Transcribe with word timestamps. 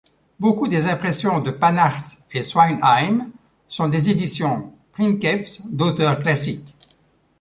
Beaucoup 0.39 0.67
des 0.67 0.87
impressions 0.87 1.41
de 1.41 1.51
Pannartz 1.51 2.23
et 2.31 2.41
Sweynheim 2.41 3.29
sont 3.67 3.87
des 3.87 4.09
éditions 4.09 4.73
princeps 4.93 5.61
d’auteurs 5.67 6.17
classiques. 6.19 6.73